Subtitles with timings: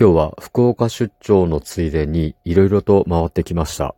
[0.00, 3.94] 今日は福岡出張のついでに色々と回ってきました。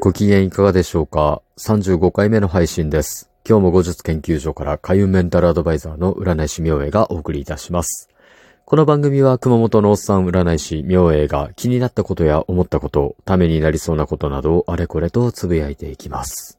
[0.00, 3.30] ご機嫌いかがでしょうか ?35 回目の配信です。
[3.48, 8.08] 今日も後日研究所から海運メンタルアドバイザーの占い師明恵がお送りいたします。
[8.64, 16.58] この番組は熊本のおっさん占い師明恵が気になったことや思ったこと、ためになりそうなことなどをあれこれとつぶやいていきます。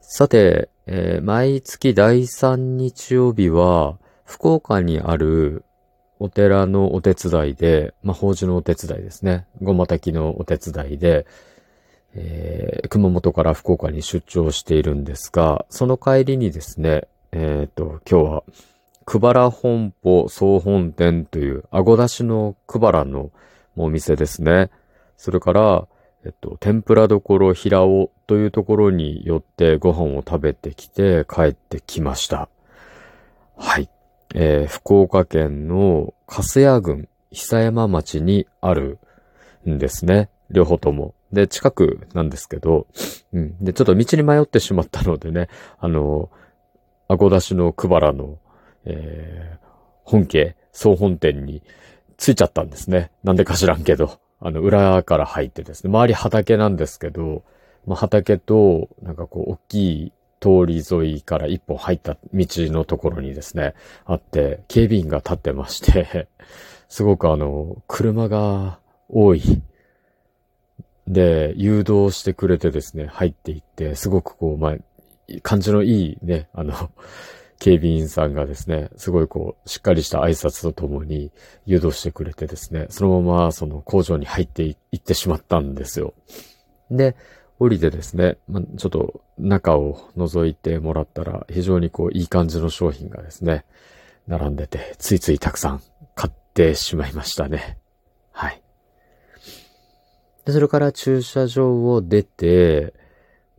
[0.00, 5.64] さて、えー、毎月第3日曜日は、福岡にある
[6.20, 9.46] お寺のお手伝いで、まあ、法事のお手伝いですね。
[9.62, 11.26] ごまたきのお手伝いで、
[12.14, 18.44] えー、熊本から福岡に出張しているんですが、その帰りにですね、えっ、ー、と、今日は、
[19.04, 23.32] くばら本舗総本店という、あごだしのくばらの
[23.76, 24.70] お店ですね。
[25.16, 25.88] それから、
[26.24, 32.48] えっと、天ぷらどころ平尾というところに寄ってご飯を食べてきて帰ってきました。
[33.56, 33.88] はい。
[34.34, 38.98] えー、福岡県の粕谷郡久山町にある
[39.68, 40.30] んですね。
[40.50, 41.14] 両方とも。
[41.32, 42.86] で、近くなんですけど、
[43.32, 43.56] うん。
[43.62, 46.30] で、ちょっと道に迷ってしまったのでね、あの、
[47.08, 48.38] あごだしのくばらの、
[48.84, 49.66] えー、
[50.04, 51.62] 本家、総本店に
[52.16, 53.10] 着いちゃったんですね。
[53.24, 54.18] なんでか知らんけど。
[54.38, 57.42] あの、裏から入ってですね、周り畑なんですけど、
[57.86, 66.28] まあ、畑と、なんかこう、大きい通り沿いから一本入った道のところにですね、あって、警備員が立ってまして
[66.88, 69.42] すごくあの、車が多い。
[71.06, 74.76] で、誘導してくれてですね、入っていって、すごくこう、まあ、
[75.42, 76.74] 感じのいいね、あの、
[77.58, 81.30] 警備員さんがですね、すごいこう、しっかりした挨拶とともに
[81.64, 86.12] 誘導してくれてですね、そのままその工場に入っていってしまったんですよ。
[86.90, 87.16] で、
[87.58, 93.64] 降りてですね、まちょっと中を覗いてもらったら、非常にこう、いい感じの商品がですね、
[94.26, 95.82] 並んでて、ついついたくさん
[96.14, 97.78] 買ってしまいましたね。
[98.32, 98.62] はい。
[100.44, 102.92] で、それから駐車場を出て、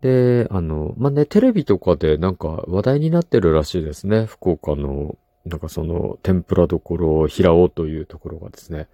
[0.00, 4.24] で、あの、まあ、ね、テレビとかでなんか話題になってるらしいですね。
[4.24, 8.88] 福岡の、なんかその、天ぷらどころ、平尾というところがですね。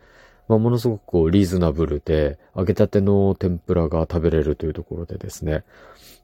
[0.49, 5.65] まあ、ものすごくこう、リーズナブルで、揚げたての天ぷらが食べれるというところでですね。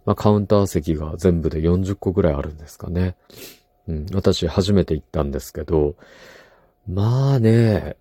[0.05, 3.16] まあ、カウンター席が全部で40個ぐらいあるんですかね。
[3.88, 5.97] うん、私初めて行ったんですけど、
[6.88, 7.97] まあね、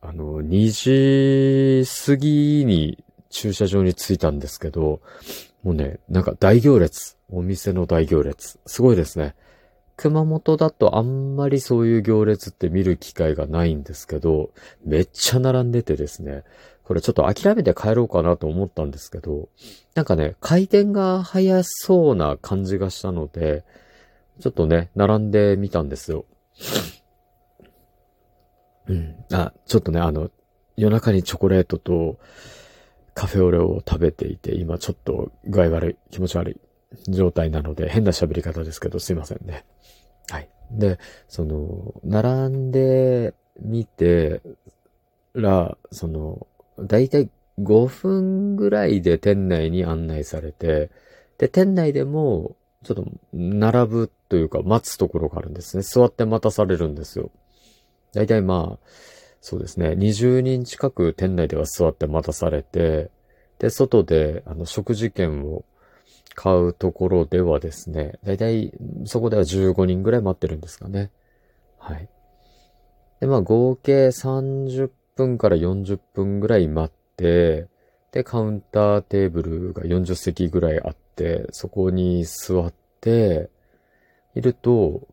[0.00, 5.00] あの、2時過ぎに駐車場に着いたんですけど、
[5.62, 7.16] もうね、なんか大行列。
[7.30, 8.58] お店の大行列。
[8.66, 9.34] すごいですね。
[9.96, 14.50] 熊本だとあんまりそういう行列って見る機会がないんですけど、
[14.84, 16.44] めっちゃ並んでてですね、
[16.84, 19.48] これちょっと諦めて帰ろうかなと思ったんですけど、
[19.94, 23.64] なんかね、回転が早そうな感じがしたので、
[24.40, 26.26] ちょっとね、並んでみたんですよ。
[28.86, 29.16] うん。
[29.32, 30.30] あ、ちょっとね、あの、
[30.76, 32.18] 夜中にチョコレートと、
[33.14, 36.60] カフェオレを食べていて、今ちょっと具合悪い、気持ち悪い
[37.08, 39.64] 状態なので、変な喋り方ですけど、すいませんね。
[40.30, 40.48] はい。
[40.70, 40.98] で、
[41.28, 44.40] その、並んでみて
[45.34, 46.46] ら、その、
[46.78, 47.30] だいたい
[47.60, 50.90] 5分ぐらいで店内に案内されて、
[51.38, 55.82] で、店内でも、ちょっと、並ぶというか、待つところがあるんですね。
[55.82, 57.30] 座って待たされるんですよ。
[58.12, 58.86] だいたいまあ、
[59.40, 59.90] そうですね。
[59.90, 63.10] 20人近く店内では座って待たされて、
[63.58, 65.64] で、外で、あの、食事券を
[66.36, 68.72] 買うところではですね、だいたい
[69.06, 71.10] そこでは15人ぐらい待ってるんですかね。
[71.78, 72.08] はい。
[73.20, 77.66] で、まあ、合計30分から40分ぐらい待って、
[78.12, 83.50] で、カウンターテーブルが40席ぐらいあって、そこに座って、
[84.36, 85.08] いると、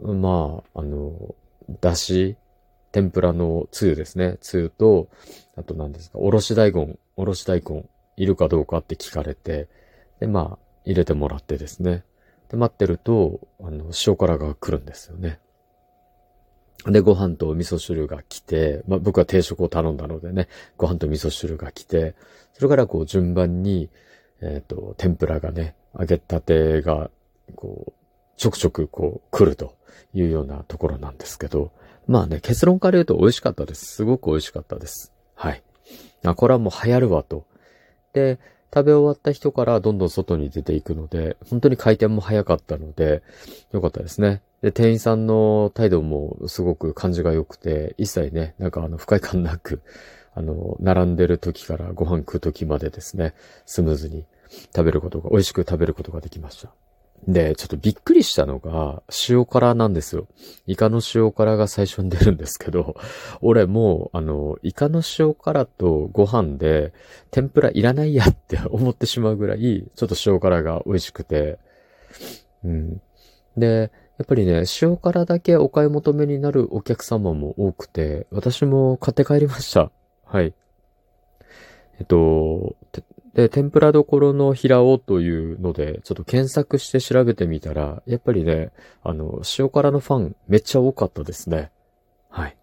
[0.00, 1.36] まあ、あの、
[1.80, 2.36] だし、
[2.90, 4.36] 天ぷらのつゆですね。
[4.40, 5.08] つゆと、
[5.56, 7.84] あと何ですか、おろし大根、おろし大根、
[8.16, 9.68] いるかどうかって聞かれて、
[10.22, 12.04] で、まあ、入れてもらってですね。
[12.48, 15.40] で、待ってると、あの、塩辛が来るんですよね。
[16.86, 20.46] で、ご飯と味噌汁が来て、まあ僕は定食を頼んだのでね、
[20.76, 22.14] ご飯と味噌汁が来て、
[22.52, 23.90] それからこう順番に、
[24.40, 27.10] えっ、ー、と、天ぷらがね、揚げたてが、
[27.56, 27.92] こう、
[28.36, 29.76] ちょくちょくこう来ると
[30.14, 31.72] いうようなところなんですけど、
[32.06, 33.86] まあね、結論から言うと美味しかったです。
[33.86, 35.12] すごく美味しかったです。
[35.34, 35.62] はい。
[36.24, 37.44] あ、これはもう流行るわと。
[38.12, 38.38] で、
[38.74, 43.22] 食べ終わった人からどんどん外に出ていくので、本当に回転も早かったので、
[43.72, 44.40] よかったですね。
[44.62, 49.82] で、店員さんの態度もすごく感じが良くて、一切ね、なんかあの、不快感なく、
[50.34, 53.34] あの、並んでる時からご飯食う時までですね、
[53.66, 54.24] スムーズに
[54.74, 56.72] 食べることが、美味しく食べることができました。
[57.26, 60.26] で、ちょっとびっくりしたのが、塩辛なんですよ。
[60.66, 62.96] イカの塩辛が最初に出るんですけど、
[63.40, 66.92] 俺もう、あの、イカの塩辛とご飯で、
[67.30, 71.58] 天ぷらいらないやって思ってしまうぐらい、ちょっと塩辛が美味しくて、
[72.64, 73.00] うん。
[73.56, 79.92] で、やっぱりね、塩辛だけお買い求めになるお客様も多くて、私も買って帰りました。
[80.24, 80.54] はい。
[82.00, 82.74] えっと、
[83.34, 91.70] で、天ぷらどころの平尾というので、ちょっと検索して調べてみたら、やっぱりね、あの、塩辛のファンめっちゃ多かったですね。
[92.28, 92.56] はい。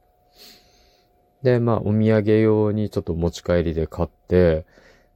[1.42, 4.66] で、まあ、お土産用にちょっと持ち帰りで買って、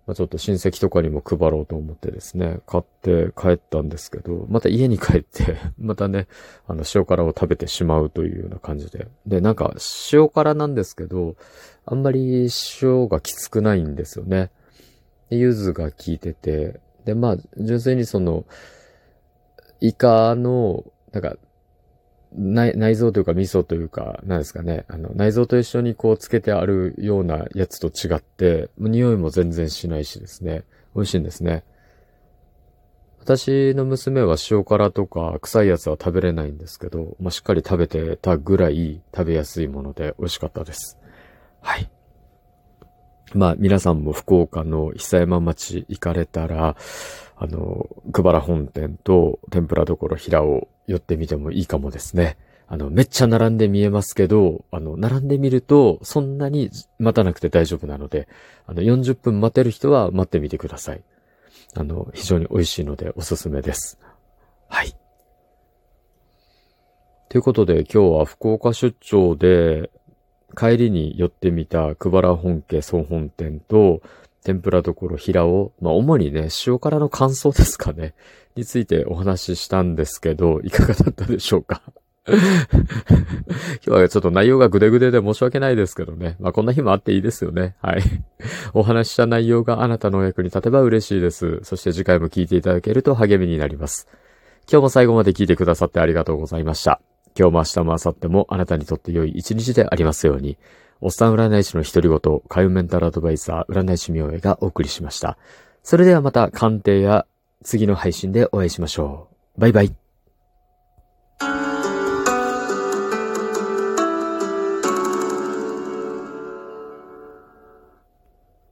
[0.05, 6.27] まあ、ちょっと親戚とかにも配ろうと思ってですね、買って帰ったんですけど、また家に帰って またね、
[6.67, 9.07] あの、塩辛を食べてしまうというような感じで。
[9.25, 9.75] で、なんか、
[10.11, 11.35] 塩辛なんですけど、
[11.85, 12.49] あんまり
[12.81, 14.51] 塩がきつくないんですよね。
[15.39, 18.45] 柚子が効いてて、で、まあ、純粋にその、
[19.79, 21.35] イカの、なんか、
[22.35, 30.63] 内内臓というか味噌というか、なんですかね、あの、内臓と一緒にこうつけてあるようなやつと違って、匂いも全然しないしですね、
[30.95, 31.63] 美味しいんですね。
[33.19, 40.99] 私の娘は塩辛とか臭いやつは食べれないんですけど、まあ、しっかり食べてたぐらい食べやすいもので美味しかったです。
[41.61, 41.89] はい。
[43.33, 46.75] まあ皆さんも福岡の久山町行かれたら、
[47.35, 52.37] あの、久原本店と天ぷらどころ平を寄ってみてもいいかもですね。
[52.67, 58.27] あの、めっちゃ並んで見えますけど、あの、並んでみると、そんなに待たなくて大丈夫なので、
[58.65, 61.03] あの、40分待てる人は待ってみてください。
[61.75, 63.99] あの、非常に美味しいのでおすすめです。
[64.69, 64.95] はい。
[67.29, 69.89] ということで、今日は福岡出張で、
[70.55, 74.01] 帰りに寄ってみた久原本家総本店と、
[74.43, 78.13] 天ぷらどころ平尾、まあ主にね、塩辛の感想ですかね、
[78.55, 81.81] についてお話ししたんですけど、いかがだったでしょうか？
[82.27, 82.37] 今
[83.83, 86.37] 日はちょっと内容がぐでぐでで申し訳ないですけどね。
[86.39, 87.75] まあこんな日もあっていいですよね。
[87.81, 88.01] はい。
[88.73, 91.59] お話しした内容があなたのお役に立てば嬉しいです。
[91.63, 94.07] そして次回も聞いていただけると励みになります。
[94.71, 97.01] 今日も最後まで聞いてくださってありがとうございました。
[97.37, 100.57] 今日も明日も明後日もあなたにとって良い一日でありますように、
[101.01, 105.37] おっさん占い師の独り言、海運メンタルアドバイザー占い師明恵がお送りしました。
[105.83, 107.25] それではまた鑑定や
[107.63, 109.27] 次の配信でお会いしましょ
[109.57, 109.61] う。
[109.61, 110.02] バイバイ。